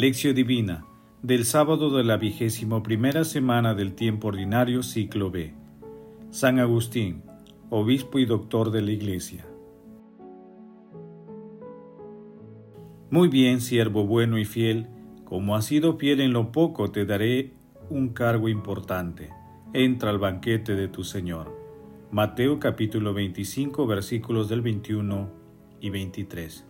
Lección 0.00 0.34
Divina 0.34 0.86
del 1.22 1.44
sábado 1.44 1.90
de 1.90 2.02
la 2.04 2.16
vigésimo 2.16 2.82
primera 2.82 3.22
semana 3.22 3.74
del 3.74 3.92
tiempo 3.92 4.28
ordinario 4.28 4.82
ciclo 4.82 5.30
B. 5.30 5.52
San 6.30 6.58
Agustín, 6.58 7.22
obispo 7.68 8.18
y 8.18 8.24
doctor 8.24 8.70
de 8.70 8.80
la 8.80 8.92
Iglesia. 8.92 9.44
Muy 13.10 13.28
bien, 13.28 13.60
siervo 13.60 14.06
bueno 14.06 14.38
y 14.38 14.46
fiel, 14.46 14.86
como 15.26 15.54
has 15.54 15.66
sido 15.66 15.98
fiel 15.98 16.22
en 16.22 16.32
lo 16.32 16.50
poco, 16.50 16.90
te 16.90 17.04
daré 17.04 17.52
un 17.90 18.08
cargo 18.14 18.48
importante. 18.48 19.28
Entra 19.74 20.08
al 20.08 20.18
banquete 20.18 20.76
de 20.76 20.88
tu 20.88 21.04
Señor. 21.04 21.54
Mateo 22.10 22.58
capítulo 22.58 23.12
25 23.12 23.86
versículos 23.86 24.48
del 24.48 24.62
21 24.62 25.28
y 25.82 25.90
23. 25.90 26.69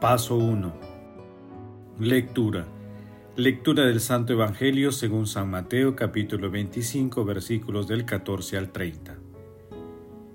Paso 0.00 0.36
1. 0.36 0.74
Lectura. 2.00 2.66
Lectura 3.34 3.86
del 3.86 4.00
Santo 4.00 4.34
Evangelio 4.34 4.92
según 4.92 5.26
San 5.26 5.48
Mateo 5.48 5.96
capítulo 5.96 6.50
25 6.50 7.24
versículos 7.24 7.88
del 7.88 8.04
14 8.04 8.58
al 8.58 8.72
30. 8.72 9.16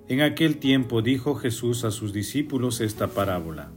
En 0.08 0.22
aquel 0.22 0.58
tiempo 0.58 1.04
dijo 1.04 1.36
Jesús 1.36 1.84
a 1.84 1.92
sus 1.92 2.12
discípulos 2.12 2.82
esta 2.82 3.10
parábola. 3.10 3.72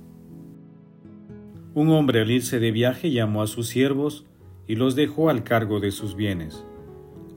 Un 1.74 1.90
hombre 1.90 2.22
al 2.22 2.30
irse 2.30 2.60
de 2.60 2.70
viaje 2.70 3.10
llamó 3.10 3.42
a 3.42 3.46
sus 3.46 3.68
siervos 3.68 4.24
y 4.66 4.76
los 4.76 4.96
dejó 4.96 5.28
al 5.28 5.44
cargo 5.44 5.80
de 5.80 5.90
sus 5.90 6.16
bienes. 6.16 6.64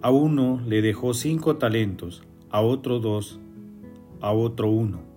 A 0.02 0.10
uno 0.10 0.62
le 0.66 0.82
dejó 0.82 1.14
cinco 1.14 1.58
talentos, 1.58 2.24
a 2.50 2.62
otro 2.62 3.00
dos, 3.00 3.42
a 4.22 4.32
otro 4.32 4.70
uno 4.70 5.17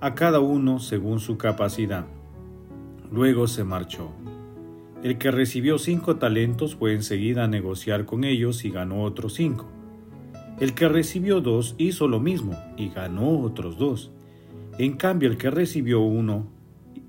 a 0.00 0.14
cada 0.14 0.38
uno 0.38 0.78
según 0.78 1.18
su 1.18 1.36
capacidad. 1.38 2.06
Luego 3.10 3.48
se 3.48 3.64
marchó. 3.64 4.12
El 5.02 5.18
que 5.18 5.30
recibió 5.30 5.78
cinco 5.78 6.16
talentos 6.16 6.76
fue 6.76 6.94
enseguida 6.94 7.44
a 7.44 7.48
negociar 7.48 8.04
con 8.04 8.22
ellos 8.24 8.64
y 8.64 8.70
ganó 8.70 9.02
otros 9.02 9.34
cinco. 9.34 9.66
El 10.60 10.74
que 10.74 10.88
recibió 10.88 11.40
dos 11.40 11.74
hizo 11.78 12.06
lo 12.06 12.20
mismo 12.20 12.56
y 12.76 12.90
ganó 12.90 13.40
otros 13.40 13.76
dos. 13.76 14.12
En 14.78 14.96
cambio 14.96 15.28
el 15.28 15.36
que 15.36 15.50
recibió 15.50 16.00
uno 16.00 16.46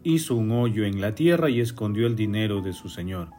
hizo 0.03 0.35
un 0.35 0.51
hoyo 0.51 0.85
en 0.85 0.99
la 0.99 1.13
tierra 1.13 1.49
y 1.49 1.59
escondió 1.59 2.07
el 2.07 2.15
dinero 2.15 2.61
de 2.61 2.73
su 2.73 2.89
señor. 2.89 3.29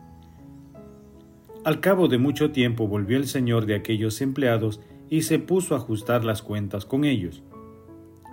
Al 1.65 1.81
cabo 1.81 2.07
de 2.07 2.19
mucho 2.19 2.53
tiempo 2.53 2.87
volvió 2.87 3.17
el 3.17 3.27
señor 3.27 3.67
de 3.67 3.75
aquellos 3.75 4.21
empleados 4.21 4.81
y 5.09 5.23
se 5.23 5.41
puso 5.41 5.75
a 5.75 5.79
ajustar 5.79 6.25
las 6.25 6.43
cuentas 6.43 6.85
con 6.85 7.05
ellos 7.05 7.43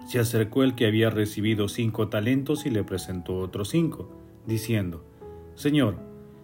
se 0.07 0.19
acercó 0.19 0.63
el 0.63 0.73
que 0.73 0.88
había 0.88 1.09
recibido 1.09 1.68
cinco 1.68 2.07
talentos 2.07 2.66
y 2.66 2.69
le 2.69 2.85
presentó 2.85 3.40
otros 3.40 3.68
cinco, 3.68 4.09
diciendo, 4.45 5.03
Señor, 5.56 5.97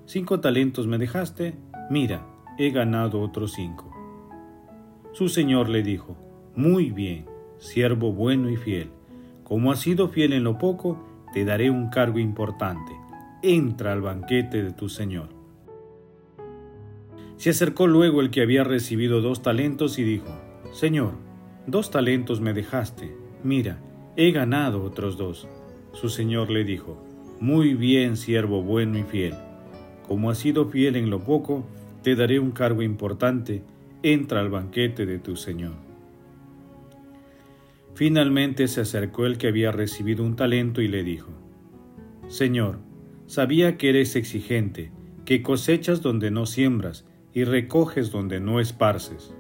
cinco 0.06 0.41
talentos 0.41 0.85
me 0.85 0.97
dejaste, 0.97 1.56
mira, 1.90 2.28
he 2.57 2.72
ganado 2.72 3.22
otros 3.22 3.53
cinco. 3.53 3.90
Su 5.13 5.29
señor 5.29 5.69
le 5.69 5.81
dijo, 5.81 6.18
Muy 6.57 6.91
bien, 6.91 7.25
siervo 7.57 8.12
bueno 8.12 8.50
y 8.50 8.57
fiel, 8.57 8.90
como 9.46 9.72
has 9.72 9.79
sido 9.79 10.09
fiel 10.09 10.34
en 10.34 10.44
lo 10.44 10.57
poco, 10.57 11.02
te 11.34 11.46
daré 11.46 11.69
un 11.69 11.90
cargo 11.90 12.19
importante, 12.19 12.91
entra 13.44 13.94
al 13.94 14.02
banquete 14.02 14.62
de 14.62 14.73
tu 14.73 14.90
señor. 14.90 15.29
Se 17.38 17.52
acercó 17.52 17.88
luego 17.88 18.19
el 18.19 18.29
que 18.29 18.41
había 18.41 18.66
recibido 18.66 19.22
dos 19.22 19.41
talentos 19.41 20.00
y 20.00 20.03
dijo, 20.03 20.38
Señor, 20.73 21.13
dos 21.66 21.91
talentos 21.91 22.41
me 22.41 22.53
dejaste, 22.53 23.22
Mira, 23.43 23.79
he 24.15 24.31
ganado 24.31 24.83
otros 24.83 25.17
dos. 25.17 25.47
Su 25.91 26.09
señor 26.09 26.49
le 26.49 26.63
dijo, 26.63 27.03
Muy 27.39 27.73
bien, 27.73 28.15
siervo 28.17 28.63
bueno 28.63 28.97
y 28.97 29.03
fiel. 29.03 29.33
Como 30.07 30.29
has 30.29 30.37
sido 30.37 30.69
fiel 30.69 30.95
en 30.95 31.09
lo 31.09 31.23
poco, 31.23 31.65
te 32.01 32.15
daré 32.15 32.39
un 32.39 32.51
cargo 32.51 32.81
importante. 32.81 33.63
Entra 34.01 34.39
al 34.39 34.49
banquete 34.49 35.05
de 35.05 35.19
tu 35.19 35.35
señor. 35.35 35.73
Finalmente 37.95 38.67
se 38.67 38.81
acercó 38.81 39.25
el 39.25 39.37
que 39.37 39.47
había 39.47 39.71
recibido 39.71 40.23
un 40.23 40.35
talento 40.35 40.81
y 40.81 40.87
le 40.87 41.03
dijo, 41.03 41.31
Señor, 42.27 42.79
sabía 43.27 43.77
que 43.77 43.89
eres 43.89 44.15
exigente, 44.15 44.91
que 45.25 45.43
cosechas 45.43 46.01
donde 46.01 46.31
no 46.31 46.45
siembras 46.45 47.05
y 47.33 47.43
recoges 47.43 48.11
donde 48.11 48.39
no 48.39 48.59
esparces. 48.59 49.33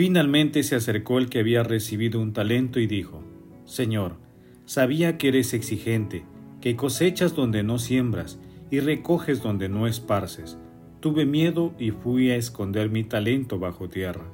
Finalmente 0.00 0.62
se 0.62 0.76
acercó 0.76 1.18
el 1.18 1.28
que 1.28 1.40
había 1.40 1.62
recibido 1.62 2.22
un 2.22 2.32
talento 2.32 2.80
y 2.80 2.86
dijo, 2.86 3.22
Señor, 3.66 4.16
sabía 4.64 5.18
que 5.18 5.28
eres 5.28 5.52
exigente, 5.52 6.24
que 6.62 6.74
cosechas 6.74 7.34
donde 7.34 7.62
no 7.62 7.78
siembras 7.78 8.40
y 8.70 8.80
recoges 8.80 9.42
donde 9.42 9.68
no 9.68 9.86
esparces. 9.86 10.56
Tuve 11.00 11.26
miedo 11.26 11.74
y 11.78 11.90
fui 11.90 12.30
a 12.30 12.36
esconder 12.36 12.88
mi 12.88 13.04
talento 13.04 13.58
bajo 13.58 13.90
tierra. 13.90 14.24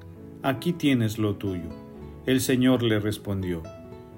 Aquí 0.44 0.72
tienes 0.72 1.18
lo 1.18 1.34
tuyo. 1.34 1.70
El 2.26 2.40
Señor 2.40 2.84
le 2.84 3.00
respondió, 3.00 3.64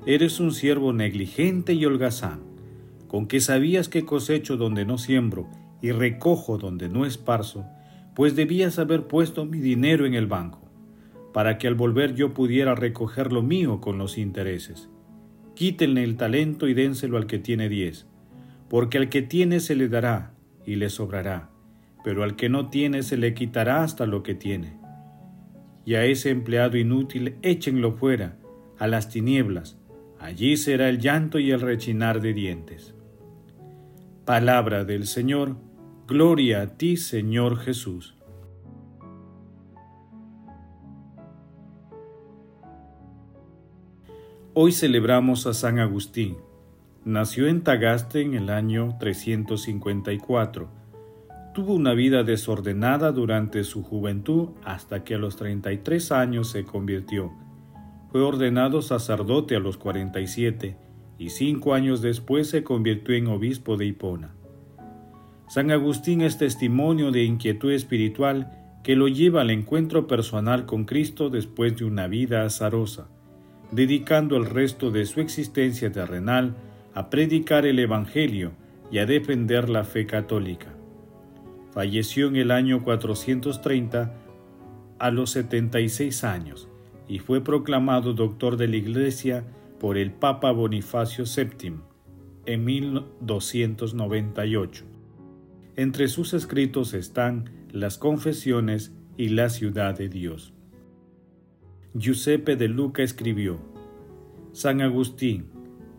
Eres 0.05 0.41
un 0.41 0.53
siervo 0.53 0.93
negligente 0.93 1.73
y 1.73 1.87
holgazán, 1.87 2.41
con 3.07 3.27
que 3.27 3.41
sabías 3.41 3.89
que 3.89 4.05
cosecho 4.05 4.59
donde 4.59 4.85
no 4.85 4.99
siembro 4.99 5.49
y 5.81 5.93
recojo 5.93 6.59
donde 6.59 6.91
no 6.91 7.07
esparzo, 7.07 7.65
pues 8.15 8.37
debías 8.37 8.79
haber 8.79 9.07
puesto 9.07 9.47
mi 9.47 9.61
dinero 9.61 10.05
en 10.05 10.13
el 10.13 10.27
banco 10.27 10.68
para 11.33 11.59
que 11.59 11.69
al 11.69 11.75
volver 11.75 12.15
yo 12.15 12.35
pudiera 12.35 12.75
recoger 12.75 13.33
lo 13.33 13.43
mío 13.43 13.81
con 13.81 13.99
los 13.99 14.19
intereses. 14.19 14.89
Quítenle 15.55 16.05
el 16.05 16.17
talento 16.17 16.69
y 16.69 16.75
dénselo 16.75 17.17
al 17.17 17.27
que 17.27 17.39
tiene 17.39 17.69
diez, 17.69 18.07
porque 18.69 18.99
al 18.99 19.09
que 19.09 19.23
tiene 19.23 19.61
se 19.61 19.75
le 19.75 19.89
dará 19.89 20.35
y 20.65 20.77
le 20.77 20.91
sobrará, 20.91 21.51
pero 22.05 22.23
al 22.23 22.37
que 22.37 22.49
no 22.49 22.69
tiene 22.69 23.03
se 23.03 23.17
le 23.17 23.35
quitará 23.35 23.83
hasta 23.83 24.07
lo 24.07 24.23
que 24.23 24.35
tiene. 24.35 24.79
Y 25.85 25.95
a 25.95 26.05
ese 26.05 26.31
empleado 26.31 26.77
inútil 26.77 27.37
échenlo 27.43 27.93
fuera, 27.93 28.37
a 28.79 28.87
las 28.87 29.09
tinieblas, 29.09 29.79
allí 30.21 30.57
será 30.57 30.89
el 30.89 30.99
llanto 30.99 31.39
y 31.39 31.51
el 31.51 31.61
rechinar 31.61 32.21
de 32.21 32.33
dientes. 32.35 32.95
Palabra 34.25 34.85
del 34.85 35.07
Señor, 35.07 35.57
gloria 36.07 36.61
a 36.63 36.77
ti 36.77 36.97
Señor 36.97 37.59
Jesús. 37.59 38.18
Hoy 44.61 44.73
celebramos 44.73 45.47
a 45.47 45.55
San 45.55 45.79
Agustín. 45.79 46.37
Nació 47.05 47.47
en 47.47 47.63
Tagaste 47.63 48.23
en 48.23 48.35
el 48.35 48.51
año 48.51 48.97
354. 48.99 50.69
Tuvo 51.55 51.75
una 51.75 51.95
vida 51.95 52.25
desordenada 52.25 53.13
durante 53.13 53.63
su 53.63 53.85
juventud 53.85 54.49
hasta 54.65 55.05
que 55.05 55.15
a 55.15 55.19
los 55.19 55.37
33 55.37 56.11
años 56.11 56.51
se 56.51 56.65
convirtió. 56.65 57.31
Fue 58.11 58.21
ordenado 58.21 58.83
sacerdote 58.83 59.55
a 59.55 59.61
los 59.61 59.77
47 59.77 60.77
y 61.19 61.31
cinco 61.31 61.73
años 61.73 62.03
después 62.03 62.51
se 62.51 62.65
convirtió 62.65 63.15
en 63.15 63.29
obispo 63.29 63.77
de 63.77 63.87
Hipona. 63.87 64.35
San 65.47 65.71
Agustín 65.71 66.21
es 66.21 66.37
testimonio 66.37 67.13
de 67.13 67.23
inquietud 67.23 67.71
espiritual 67.71 68.51
que 68.83 68.97
lo 68.97 69.07
lleva 69.07 69.43
al 69.43 69.51
encuentro 69.51 70.09
personal 70.09 70.67
con 70.67 70.85
Cristo 70.85 71.31
después 71.31 71.77
de 71.77 71.85
una 71.85 72.09
vida 72.09 72.43
azarosa 72.43 73.09
dedicando 73.71 74.37
el 74.37 74.47
resto 74.47 74.91
de 74.91 75.07
su 75.07 75.21
existencia 75.21 75.93
terrenal 75.93 76.57
a 76.95 77.11
predicar 77.11 77.67
el 77.67 77.79
Evangelio 77.79 78.53
y 78.91 78.99
a 78.99 79.07
defender 79.07 79.69
la 79.69 79.85
fe 79.85 80.07
católica. 80.07 80.75
Falleció 81.73 82.29
en 82.29 82.37
el 82.37 82.51
año 82.51 82.83
430 82.83 84.15
a 84.99 85.11
los 85.11 85.31
76 85.31 86.25
años 86.25 86.69
y 87.07 87.19
fue 87.19 87.43
proclamado 87.43 88.15
doctor 88.15 88.57
de 88.57 88.69
la 88.69 88.77
Iglesia 88.77 89.45
por 89.79 89.97
el 89.97 90.13
Papa 90.13 90.51
Bonifacio 90.51 91.25
VII 91.25 91.75
en 92.47 92.65
1298. 92.65 94.85
Entre 95.77 96.09
sus 96.09 96.35
escritos 96.35 96.95
están 96.95 97.51
las 97.71 97.99
confesiones 97.99 98.93
y 99.17 99.29
la 99.29 99.51
ciudad 99.51 99.97
de 99.97 100.09
Dios. 100.09 100.53
Giuseppe 101.95 102.57
de 102.57 102.69
Luca 102.69 103.03
escribió, 103.03 103.59
San 104.53 104.83
Agustín, 104.83 105.47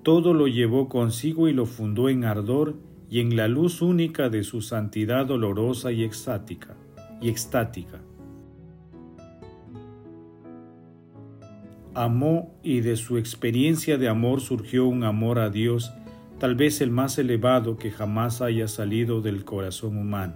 todo 0.03 0.33
lo 0.33 0.47
llevó 0.47 0.88
consigo 0.88 1.47
y 1.47 1.53
lo 1.53 1.65
fundó 1.65 2.09
en 2.09 2.25
ardor 2.25 2.75
y 3.09 3.21
en 3.21 3.36
la 3.36 3.47
luz 3.47 3.81
única 3.81 4.30
de 4.30 4.44
su 4.44 4.62
santidad 4.62 5.25
dolorosa 5.25 5.91
y 5.91 6.03
extática. 6.03 6.75
Y 7.21 7.30
extática. 7.30 8.00
Amó 11.95 12.53
y 12.63 12.81
de 12.81 12.95
su 12.95 13.18
experiencia 13.18 13.97
de 13.97 14.07
amor 14.07 14.41
surgió 14.41 14.86
un 14.86 15.03
amor 15.03 15.39
a 15.39 15.50
Dios, 15.50 15.91
tal 16.38 16.56
vez 16.56 16.81
el 16.81 16.91
más 16.91 17.18
elevado 17.18 17.77
que 17.77 17.91
jamás 17.91 18.41
haya 18.41 18.68
salido 18.68 19.21
del 19.21 19.44
corazón 19.44 19.97
humano. 19.97 20.36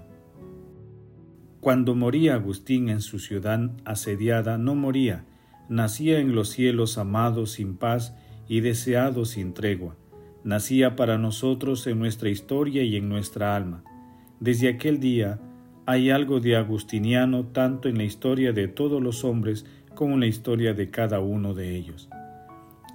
Cuando 1.62 1.96
moría 1.96 2.34
Agustín 2.34 2.90
en 2.90 3.00
su 3.00 3.20
ciudad 3.20 3.72
asediada, 3.86 4.58
no 4.58 4.76
moría, 4.76 5.26
nacía 5.70 6.20
en 6.20 6.36
los 6.36 6.50
cielos 6.50 6.98
amado 6.98 7.46
sin 7.46 7.78
paz 7.78 8.16
y 8.48 8.60
deseado 8.60 9.26
sin 9.26 9.54
tregua. 9.54 9.96
Nacía 10.44 10.96
para 10.96 11.18
nosotros 11.18 11.88
en 11.88 12.00
nuestra 12.00 12.30
historia 12.30 12.84
y 12.84 12.98
en 12.98 13.10
nuestra 13.10 13.56
alma. 13.56 13.84
Desde 14.40 14.68
aquel 14.68 15.00
día 15.00 15.40
hay 15.86 16.10
algo 16.10 16.40
de 16.40 16.56
agustiniano 16.56 17.46
tanto 17.48 17.90
en 17.90 17.98
la 17.98 18.04
historia 18.04 18.54
de 18.54 18.68
todos 18.68 19.02
los 19.02 19.24
hombres 19.24 19.66
como 19.96 20.16
en 20.16 20.22
la 20.22 20.28
historia 20.28 20.74
de 20.74 20.90
cada 20.90 21.20
uno 21.20 21.54
de 21.54 21.76
ellos. 21.76 22.10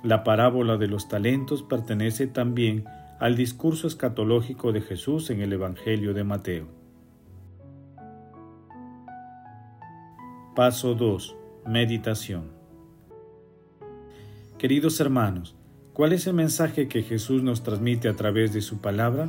La 0.02 0.24
parábola 0.24 0.76
de 0.76 0.88
los 0.88 1.08
talentos 1.08 1.62
pertenece 1.62 2.26
también 2.26 2.84
al 3.18 3.36
discurso 3.36 3.86
escatológico 3.86 4.72
de 4.72 4.80
Jesús 4.80 5.30
en 5.30 5.40
el 5.40 5.52
Evangelio 5.52 6.14
de 6.14 6.24
Mateo. 6.24 6.68
Paso 10.54 10.94
2. 10.94 11.36
Meditación. 11.66 12.57
Queridos 14.58 14.98
hermanos, 14.98 15.54
¿cuál 15.92 16.12
es 16.12 16.26
el 16.26 16.34
mensaje 16.34 16.88
que 16.88 17.04
Jesús 17.04 17.44
nos 17.44 17.62
transmite 17.62 18.08
a 18.08 18.16
través 18.16 18.52
de 18.52 18.60
su 18.60 18.80
palabra? 18.80 19.28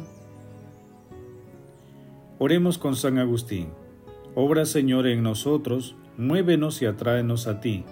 Oremos 2.39 2.79
con 2.79 2.95
San 2.95 3.19
Agustín. 3.19 3.67
Obra 4.33 4.65
Señor 4.65 5.05
en 5.05 5.21
nosotros, 5.21 5.95
muévenos 6.17 6.81
y 6.81 6.87
atráenos 6.87 7.45
a 7.45 7.61
ti, 7.61 7.83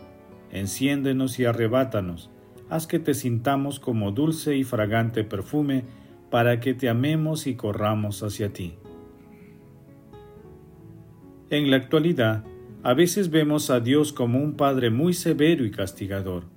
enciéndenos 0.52 1.38
y 1.38 1.46
arrebátanos, 1.46 2.32
haz 2.72 2.88
que 2.88 2.98
te 2.98 3.14
sintamos 3.14 3.80
como 3.80 4.12
dulce 4.12 4.58
y 4.58 4.64
fragante 4.64 5.24
perfume, 5.24 5.84
para 6.32 6.60
que 6.60 6.74
te 6.74 6.90
amemos 6.90 7.46
y 7.46 7.54
corramos 7.54 8.24
hacia 8.24 8.52
ti. 8.52 8.74
En 11.52 11.70
la 11.70 11.78
actualidad, 11.78 12.46
a 12.82 12.96
veces 12.96 13.30
vemos 13.30 13.70
a 13.70 13.80
Dios 13.80 14.12
como 14.12 14.40
un 14.40 14.56
Padre 14.56 14.90
muy 14.90 15.14
severo 15.14 15.66
y 15.66 15.70
castigador 15.70 16.57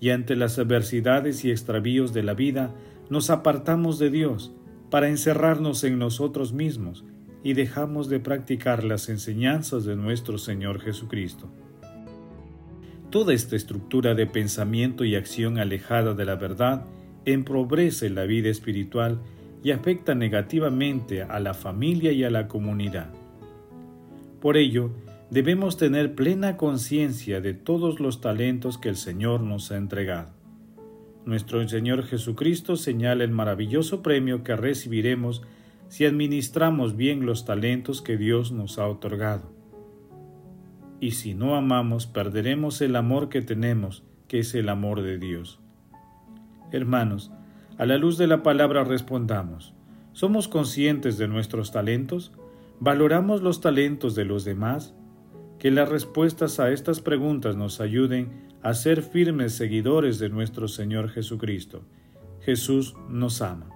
y 0.00 0.10
ante 0.10 0.34
las 0.34 0.58
adversidades 0.58 1.44
y 1.44 1.50
extravíos 1.50 2.12
de 2.12 2.22
la 2.22 2.34
vida 2.34 2.74
nos 3.10 3.28
apartamos 3.30 3.98
de 3.98 4.10
Dios 4.10 4.52
para 4.90 5.08
encerrarnos 5.08 5.84
en 5.84 5.98
nosotros 5.98 6.52
mismos 6.52 7.04
y 7.42 7.52
dejamos 7.52 8.08
de 8.08 8.20
practicar 8.20 8.82
las 8.84 9.08
enseñanzas 9.08 9.84
de 9.84 9.96
nuestro 9.96 10.38
Señor 10.38 10.80
Jesucristo. 10.80 11.50
Toda 13.10 13.34
esta 13.34 13.56
estructura 13.56 14.14
de 14.14 14.26
pensamiento 14.26 15.04
y 15.04 15.16
acción 15.16 15.58
alejada 15.58 16.14
de 16.14 16.24
la 16.24 16.36
verdad 16.36 16.84
empobrece 17.24 18.08
la 18.08 18.24
vida 18.24 18.48
espiritual 18.48 19.20
y 19.62 19.72
afecta 19.72 20.14
negativamente 20.14 21.22
a 21.22 21.40
la 21.40 21.54
familia 21.54 22.12
y 22.12 22.24
a 22.24 22.30
la 22.30 22.48
comunidad. 22.48 23.12
Por 24.40 24.56
ello, 24.56 24.90
debemos 25.30 25.76
tener 25.76 26.14
plena 26.14 26.56
conciencia 26.56 27.40
de 27.40 27.54
todos 27.54 28.00
los 28.00 28.20
talentos 28.20 28.78
que 28.78 28.88
el 28.88 28.96
Señor 28.96 29.42
nos 29.42 29.70
ha 29.70 29.76
entregado. 29.76 30.30
Nuestro 31.24 31.66
Señor 31.68 32.04
Jesucristo 32.04 32.76
señala 32.76 33.24
el 33.24 33.30
maravilloso 33.30 34.02
premio 34.02 34.42
que 34.42 34.56
recibiremos 34.56 35.42
si 35.88 36.04
administramos 36.04 36.96
bien 36.96 37.26
los 37.26 37.44
talentos 37.44 38.02
que 38.02 38.16
Dios 38.16 38.52
nos 38.52 38.78
ha 38.78 38.86
otorgado. 38.86 39.52
Y 41.00 41.12
si 41.12 41.34
no 41.34 41.54
amamos, 41.54 42.06
perderemos 42.06 42.80
el 42.80 42.96
amor 42.96 43.28
que 43.28 43.42
tenemos, 43.42 44.02
que 44.28 44.40
es 44.40 44.54
el 44.54 44.68
amor 44.68 45.02
de 45.02 45.18
Dios. 45.18 45.60
Hermanos, 46.72 47.30
a 47.78 47.86
la 47.86 47.98
luz 47.98 48.18
de 48.18 48.26
la 48.26 48.42
palabra 48.42 48.84
respondamos, 48.84 49.74
¿somos 50.12 50.48
conscientes 50.48 51.18
de 51.18 51.28
nuestros 51.28 51.72
talentos? 51.72 52.32
¿Valoramos 52.80 53.42
los 53.42 53.60
talentos 53.60 54.14
de 54.14 54.24
los 54.24 54.44
demás? 54.44 54.94
Que 55.60 55.70
las 55.70 55.90
respuestas 55.90 56.58
a 56.58 56.72
estas 56.72 57.00
preguntas 57.00 57.54
nos 57.54 57.82
ayuden 57.82 58.48
a 58.62 58.72
ser 58.72 59.02
firmes 59.02 59.52
seguidores 59.54 60.18
de 60.18 60.30
nuestro 60.30 60.68
Señor 60.68 61.10
Jesucristo. 61.10 61.84
Jesús 62.40 62.96
nos 63.10 63.42
ama. 63.42 63.68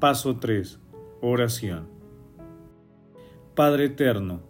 Paso 0.00 0.40
3. 0.40 0.80
Oración. 1.22 1.88
Padre 3.54 3.84
Eterno, 3.84 4.42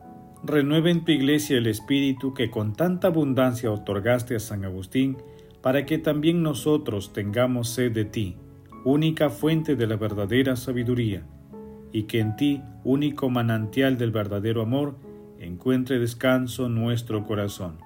renueva 0.43 0.89
en 0.89 1.05
tu 1.05 1.13
iglesia 1.13 1.59
el 1.59 1.67
Espíritu 1.67 2.33
que 2.33 2.51
con 2.51 2.73
tanta 2.73 3.09
abundancia 3.09 3.71
otorgaste 3.71 4.35
a 4.35 4.41
San 4.41 4.65
Agustín, 4.65 5.19
para 5.61 5.85
que 5.85 5.99
también 5.99 6.43
nosotros 6.43 7.13
tengamos 7.13 7.69
sed 7.69 7.93
de 7.93 8.07
ti, 8.07 8.37
única 8.83 9.29
fuente 9.29 9.77
de 9.77 9.87
la 9.87 9.97
verdadera 9.97 10.57
sabiduría 10.57 11.27
y 11.93 12.05
que 12.05 12.21
en 12.21 12.37
ti, 12.37 12.63
único 12.85 13.31
manantial 13.31 13.99
del 13.99 14.11
verdadero 14.11 14.63
amor, 14.63 14.97
encuentre 15.39 15.99
descanso 15.99 16.69
nuestro 16.69 17.25
corazón. 17.25 17.79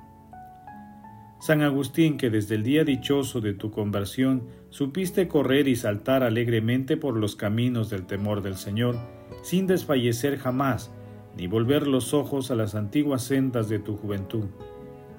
San 1.40 1.60
Agustín, 1.62 2.16
que 2.16 2.30
desde 2.30 2.54
el 2.54 2.62
día 2.62 2.84
dichoso 2.84 3.40
de 3.40 3.52
tu 3.52 3.70
conversión 3.70 4.44
supiste 4.70 5.28
correr 5.28 5.68
y 5.68 5.76
saltar 5.76 6.22
alegremente 6.22 6.96
por 6.96 7.16
los 7.16 7.36
caminos 7.36 7.90
del 7.90 8.06
temor 8.06 8.42
del 8.42 8.56
Señor, 8.56 8.96
sin 9.42 9.66
desfallecer 9.66 10.38
jamás, 10.38 10.90
ni 11.36 11.46
volver 11.46 11.86
los 11.86 12.14
ojos 12.14 12.50
a 12.50 12.54
las 12.54 12.74
antiguas 12.74 13.24
sendas 13.24 13.68
de 13.68 13.78
tu 13.78 13.96
juventud. 13.96 14.46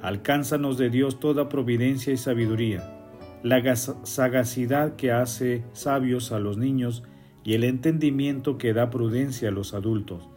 Alcánzanos 0.01 0.77
de 0.77 0.89
Dios 0.89 1.19
toda 1.19 1.47
providencia 1.47 2.11
y 2.11 2.17
sabiduría, 2.17 2.91
la 3.43 3.75
sagacidad 3.75 4.95
que 4.95 5.11
hace 5.11 5.63
sabios 5.73 6.31
a 6.31 6.39
los 6.39 6.57
niños, 6.57 7.03
y 7.45 7.53
el 7.53 7.63
entendimiento 7.63 8.57
que 8.57 8.73
da 8.73 8.89
prudencia 8.89 9.49
a 9.49 9.51
los 9.51 9.75
adultos, 9.75 10.27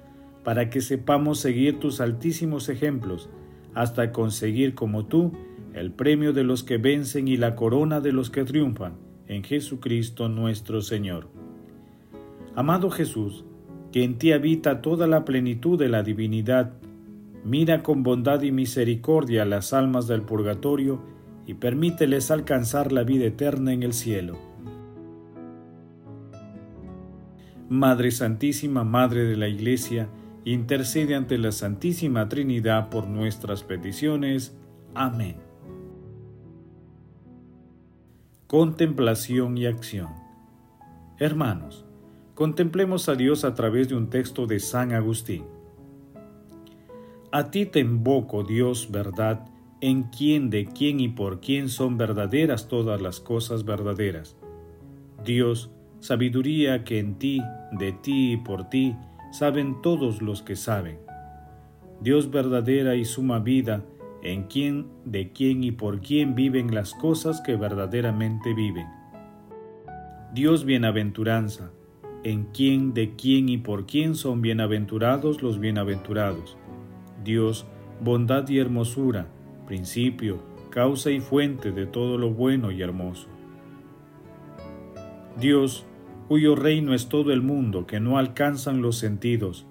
para 0.44 0.68
que 0.68 0.82
sepamos 0.82 1.40
seguir 1.40 1.80
tus 1.80 2.00
altísimos 2.00 2.68
ejemplos, 2.68 3.30
hasta 3.74 4.12
conseguir 4.12 4.74
como 4.74 5.06
tú 5.06 5.32
el 5.72 5.90
premio 5.90 6.32
de 6.34 6.44
los 6.44 6.62
que 6.62 6.76
vencen 6.76 7.26
y 7.26 7.38
la 7.38 7.56
corona 7.56 8.00
de 8.00 8.12
los 8.12 8.28
que 8.30 8.44
triunfan, 8.44 8.96
en 9.26 9.42
Jesucristo 9.42 10.28
nuestro 10.28 10.82
Señor. 10.82 11.28
Amado 12.54 12.90
Jesús, 12.90 13.44
que 13.90 14.04
en 14.04 14.18
ti 14.18 14.32
habita 14.32 14.82
toda 14.82 15.06
la 15.06 15.24
plenitud 15.24 15.78
de 15.78 15.88
la 15.88 16.02
divinidad, 16.02 16.74
mira 17.42 17.82
con 17.82 18.02
bondad 18.02 18.42
y 18.42 18.52
misericordia 18.52 19.46
las 19.46 19.72
almas 19.72 20.08
del 20.08 20.22
purgatorio 20.22 21.00
y 21.46 21.54
permíteles 21.54 22.30
alcanzar 22.30 22.92
la 22.92 23.02
vida 23.02 23.24
eterna 23.24 23.72
en 23.72 23.82
el 23.82 23.94
cielo 23.94 24.48
Madre 27.68 28.10
Santísima, 28.10 28.82
Madre 28.82 29.24
de 29.24 29.36
la 29.36 29.48
Iglesia, 29.48 30.08
intercede 30.44 31.14
ante 31.14 31.36
la 31.36 31.52
Santísima 31.52 32.28
Trinidad 32.28 32.88
por 32.88 33.06
nuestras 33.06 33.62
peticiones. 33.62 34.56
Amén. 34.94 35.36
Contemplación 38.46 39.58
y 39.58 39.66
acción. 39.66 40.08
Hermanos, 41.18 41.84
contemplemos 42.34 43.10
a 43.10 43.14
Dios 43.14 43.44
a 43.44 43.54
través 43.54 43.90
de 43.90 43.96
un 43.96 44.08
texto 44.08 44.46
de 44.46 44.60
San 44.60 44.92
Agustín. 44.94 45.44
A 47.30 47.50
ti 47.50 47.66
te 47.66 47.80
invoco, 47.80 48.44
Dios, 48.44 48.90
verdad, 48.90 49.44
en 49.82 50.04
quien, 50.04 50.48
de 50.48 50.64
quién 50.64 51.00
y 51.00 51.08
por 51.08 51.40
quién 51.40 51.68
son 51.68 51.98
verdaderas 51.98 52.68
todas 52.68 53.02
las 53.02 53.20
cosas 53.20 53.66
verdaderas. 53.66 54.36
Dios, 55.22 55.70
sabiduría 56.00 56.84
que 56.84 56.98
en 56.98 57.18
ti, 57.18 57.42
de 57.72 57.92
ti 57.92 58.32
y 58.32 58.36
por 58.36 58.68
ti, 58.68 58.96
saben 59.32 59.80
todos 59.82 60.22
los 60.22 60.42
que 60.42 60.56
saben. 60.56 60.98
Dios 62.00 62.30
verdadera 62.30 62.94
y 62.94 63.04
suma 63.04 63.40
vida, 63.40 63.84
en 64.22 64.44
quien, 64.44 64.88
de 65.04 65.32
quién 65.32 65.64
y 65.64 65.72
por 65.72 66.00
quién 66.00 66.34
viven 66.34 66.74
las 66.74 66.94
cosas 66.94 67.40
que 67.40 67.56
verdaderamente 67.56 68.54
viven. 68.54 68.86
Dios 70.32 70.64
bienaventuranza, 70.64 71.70
en 72.24 72.44
quien, 72.46 72.94
de 72.94 73.14
quién 73.16 73.48
y 73.48 73.58
por 73.58 73.86
quién 73.86 74.14
son 74.14 74.42
bienaventurados 74.42 75.42
los 75.42 75.58
bienaventurados. 75.58 76.56
Dios, 77.24 77.66
bondad 78.00 78.48
y 78.48 78.58
hermosura, 78.58 79.28
principio, 79.66 80.42
causa 80.70 81.10
y 81.10 81.20
fuente 81.20 81.72
de 81.72 81.86
todo 81.86 82.18
lo 82.18 82.30
bueno 82.30 82.70
y 82.70 82.82
hermoso. 82.82 83.28
Dios, 85.38 85.86
cuyo 86.28 86.54
reino 86.54 86.92
es 86.92 87.08
todo 87.08 87.32
el 87.32 87.40
mundo, 87.40 87.86
que 87.86 88.00
no 88.00 88.18
alcanzan 88.18 88.82
los 88.82 88.98
sentidos, 88.98 89.66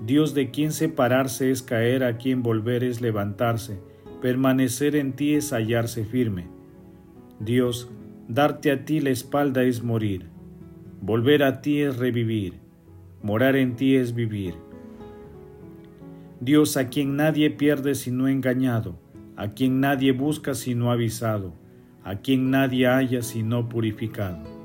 Dios 0.00 0.34
de 0.34 0.52
quien 0.52 0.72
separarse 0.72 1.50
es 1.50 1.62
caer, 1.62 2.04
a 2.04 2.16
quien 2.16 2.42
volver 2.42 2.84
es 2.84 3.00
levantarse, 3.00 3.80
permanecer 4.22 4.94
en 4.94 5.14
ti 5.14 5.34
es 5.34 5.52
hallarse 5.52 6.04
firme. 6.04 6.46
Dios, 7.40 7.90
darte 8.28 8.70
a 8.70 8.84
ti 8.84 9.00
la 9.00 9.10
espalda 9.10 9.64
es 9.64 9.82
morir, 9.82 10.26
volver 11.00 11.42
a 11.42 11.60
ti 11.60 11.80
es 11.80 11.96
revivir, 11.96 12.54
morar 13.22 13.56
en 13.56 13.74
ti 13.74 13.96
es 13.96 14.14
vivir. 14.14 14.54
Dios 16.40 16.76
a 16.76 16.88
quien 16.88 17.16
nadie 17.16 17.50
pierde 17.50 17.96
sino 17.96 18.28
engañado, 18.28 18.96
a 19.34 19.54
quien 19.54 19.80
nadie 19.80 20.12
busca 20.12 20.54
sino 20.54 20.92
avisado, 20.92 21.54
a 22.04 22.16
quien 22.16 22.50
nadie 22.50 22.86
haya 22.86 23.22
sino 23.22 23.68
purificado. 23.68 24.55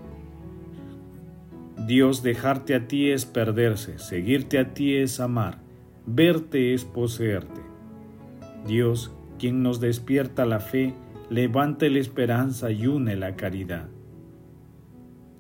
Dios, 1.88 2.21
dejarte 2.21 2.75
a 2.75 2.88
ti 2.88 3.09
es 3.09 3.25
perderse, 3.25 3.97
seguirte 3.97 4.59
a 4.59 4.73
ti 4.73 4.95
es 4.95 5.19
amar, 5.19 5.59
verte 6.05 6.73
es 6.73 6.85
poseerte. 6.85 7.61
Dios, 8.67 9.11
quien 9.39 9.63
nos 9.63 9.79
despierta 9.79 10.45
la 10.45 10.59
fe, 10.59 10.93
levanta 11.29 11.88
la 11.88 11.97
esperanza 11.97 12.71
y 12.71 12.85
une 12.85 13.15
la 13.15 13.35
caridad. 13.35 13.89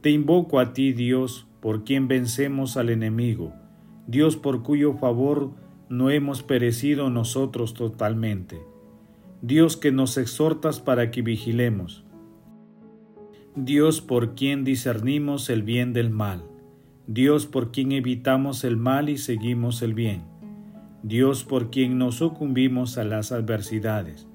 Te 0.01 0.09
invoco 0.09 0.59
a 0.59 0.73
ti, 0.73 0.93
Dios, 0.93 1.47
por 1.59 1.83
quien 1.83 2.07
vencemos 2.07 2.75
al 2.75 2.89
enemigo, 2.89 3.53
Dios 4.07 4.35
por 4.35 4.63
cuyo 4.63 4.93
favor 4.93 5.51
no 5.89 6.09
hemos 6.09 6.41
perecido 6.41 7.11
nosotros 7.11 7.75
totalmente. 7.75 8.59
Dios 9.43 9.77
que 9.77 9.91
nos 9.91 10.17
exhortas 10.17 10.79
para 10.79 11.11
que 11.11 11.21
vigilemos, 11.21 12.00
Dios 13.55 13.99
por 13.99 14.33
quien 14.33 14.63
discernimos 14.63 15.49
el 15.49 15.61
bien 15.61 15.91
del 15.91 16.09
mal, 16.09 16.41
Dios 17.05 17.47
por 17.47 17.73
quien 17.73 17.91
evitamos 17.91 18.63
el 18.63 18.77
mal 18.77 19.09
y 19.09 19.17
seguimos 19.17 19.81
el 19.81 19.93
bien, 19.93 20.21
Dios 21.03 21.43
por 21.43 21.69
quien 21.69 21.97
nos 21.97 22.15
sucumbimos 22.15 22.97
a 22.97 23.03
las 23.03 23.33
adversidades, 23.33 24.25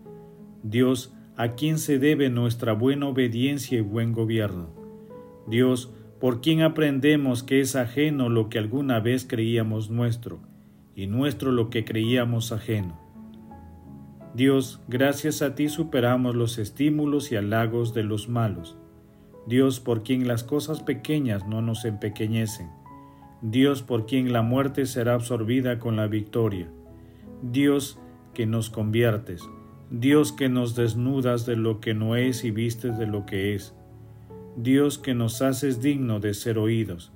Dios 0.63 1.15
a 1.35 1.53
quien 1.53 1.79
se 1.79 1.99
debe 1.99 2.29
nuestra 2.29 2.75
buena 2.75 3.07
obediencia 3.07 3.79
y 3.79 3.81
buen 3.81 4.13
gobierno, 4.13 4.69
Dios 5.47 5.91
por 6.21 6.43
quien 6.43 6.61
aprendemos 6.61 7.43
que 7.43 7.61
es 7.61 7.75
ajeno 7.75 8.29
lo 8.29 8.51
que 8.51 8.59
alguna 8.59 9.01
vez 9.01 9.25
creíamos 9.27 9.89
nuestro, 9.89 10.41
y 10.95 11.07
nuestro 11.07 11.53
lo 11.53 11.71
que 11.71 11.87
creíamos 11.87 12.53
ajeno. 12.53 13.01
Dios, 14.35 14.83
gracias 14.89 15.41
a 15.41 15.55
ti 15.55 15.71
superamos 15.71 16.35
los 16.35 16.59
estímulos 16.59 17.33
y 17.33 17.37
halagos 17.37 17.95
de 17.95 18.03
los 18.03 18.29
malos, 18.29 18.77
Dios 19.47 19.79
por 19.79 20.03
quien 20.03 20.27
las 20.27 20.43
cosas 20.43 20.83
pequeñas 20.83 21.47
no 21.47 21.63
nos 21.63 21.85
empequeñecen, 21.85 22.69
Dios 23.43 23.83
por 23.83 24.07
quien 24.07 24.33
la 24.33 24.43
muerte 24.43 24.87
será 24.87 25.15
absorbida 25.15 25.79
con 25.79 25.95
la 25.95 26.09
victoria, 26.09 26.69
Dios 27.43 27.99
que 28.35 28.45
nos 28.47 28.71
conviertes, 28.71 29.49
Dios 29.91 30.33
que 30.33 30.49
nos 30.49 30.75
desnudas 30.75 31.47
de 31.47 31.55
lo 31.55 31.81
que 31.81 31.95
no 31.95 32.17
es 32.17 32.45
y 32.45 32.51
vistes 32.51 32.99
de 32.99 33.07
lo 33.07 33.25
que 33.25 33.55
es, 33.55 33.73
Dios 34.57 34.99
que 34.99 35.15
nos 35.15 35.43
haces 35.43 35.81
digno 35.81 36.19
de 36.19 36.35
ser 36.35 36.59
oídos, 36.59 37.13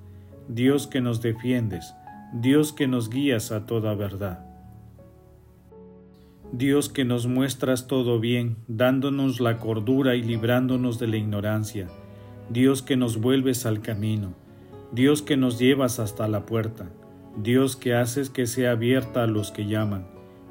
Dios 0.47 0.87
que 0.87 1.01
nos 1.01 1.21
defiendes, 1.21 1.93
Dios 2.33 2.71
que 2.71 2.87
nos 2.87 3.09
guías 3.09 3.51
a 3.51 3.65
toda 3.65 3.93
verdad. 3.93 4.45
Dios 6.53 6.89
que 6.89 7.03
nos 7.03 7.27
muestras 7.27 7.87
todo 7.87 8.19
bien, 8.19 8.57
dándonos 8.67 9.39
la 9.39 9.57
cordura 9.57 10.15
y 10.15 10.21
librándonos 10.21 10.99
de 10.99 11.07
la 11.07 11.17
ignorancia, 11.17 11.87
Dios 12.51 12.81
que 12.81 12.97
nos 12.97 13.21
vuelves 13.21 13.65
al 13.65 13.81
camino, 13.81 14.33
Dios 14.91 15.21
que 15.21 15.37
nos 15.37 15.57
llevas 15.57 15.99
hasta 15.99 16.27
la 16.27 16.45
puerta, 16.45 16.91
Dios 17.41 17.77
que 17.77 17.93
haces 17.93 18.29
que 18.29 18.45
sea 18.45 18.71
abierta 18.71 19.23
a 19.23 19.27
los 19.27 19.51
que 19.51 19.67
llaman, 19.67 20.05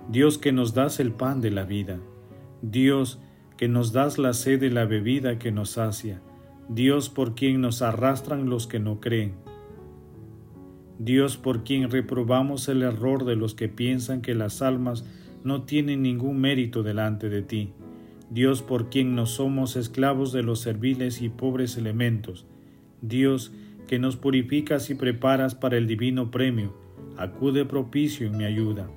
Dios 0.09 0.39
que 0.39 0.51
nos 0.51 0.73
das 0.73 0.99
el 0.99 1.13
pan 1.13 1.43
de 1.43 1.51
la 1.51 1.65
vida, 1.65 1.99
Dios 2.63 3.21
que 3.59 3.69
nos 3.69 3.93
das 3.93 4.17
la 4.17 4.33
sed 4.33 4.61
de 4.61 4.71
la 4.71 4.87
bebida 4.87 5.39
que 5.39 5.53
nos 5.53 5.73
sacia, 5.73 6.23
Dios 6.71 7.11
por 7.11 7.35
quien 7.35 7.61
nos 7.61 7.83
arrastran 7.83 8.49
los 8.49 8.67
que 8.67 8.81
no 8.81 8.99
creen, 8.99 9.35
Dios 10.99 11.37
por 11.37 11.65
quien 11.65 11.91
reprobamos 11.91 12.67
el 12.71 12.81
error 12.81 13.27
de 13.27 13.37
los 13.37 13.55
que 13.55 13.69
piensan 13.69 14.23
que 14.23 14.35
las 14.35 14.63
almas 14.63 15.05
no 15.45 15.65
tienen 15.65 16.01
ningún 16.01 16.41
mérito 16.41 16.83
delante 16.83 17.29
de 17.29 17.43
ti. 17.43 17.75
Dios 18.31 18.63
por 18.63 18.91
quien 18.91 19.17
no 19.17 19.27
somos 19.27 19.75
esclavos 19.75 20.33
de 20.33 20.45
los 20.45 20.61
serviles 20.61 21.21
y 21.21 21.29
pobres 21.29 21.77
elementos, 21.77 22.47
Dios 23.03 23.53
que 23.89 23.99
nos 23.99 24.17
purificas 24.17 24.89
y 24.89 24.95
preparas 24.95 25.57
para 25.57 25.77
el 25.77 25.89
divino 25.89 26.31
premio, 26.31 26.73
acude 27.17 27.65
propicio 27.65 28.29
en 28.29 28.37
mi 28.37 28.45
ayuda. 28.45 28.89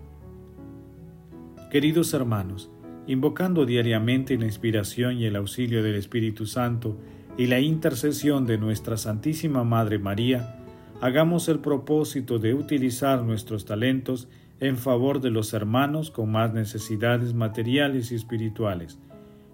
Queridos 1.72 2.14
hermanos, 2.14 2.70
invocando 3.08 3.66
diariamente 3.66 4.38
la 4.38 4.46
inspiración 4.46 5.18
y 5.18 5.26
el 5.26 5.36
auxilio 5.36 5.82
del 5.82 5.96
Espíritu 5.96 6.46
Santo 6.46 6.96
y 7.36 7.48
la 7.48 7.60
intercesión 7.60 8.46
de 8.46 8.60
nuestra 8.60 8.98
Santísima 8.98 9.64
Madre 9.64 9.98
María, 9.98 10.60
hagamos 11.02 11.50
el 11.50 11.58
propósito 11.58 12.38
de 12.38 12.54
utilizar 12.54 13.24
nuestros 13.24 13.66
talentos 13.66 14.28
en 14.60 14.78
favor 14.78 15.22
de 15.22 15.32
los 15.32 15.54
hermanos 15.54 16.12
con 16.12 16.32
más 16.32 16.54
necesidades 16.54 17.34
materiales 17.34 18.12
y 18.12 18.16
espirituales 18.16 19.00